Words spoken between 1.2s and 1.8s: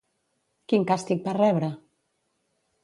va rebre?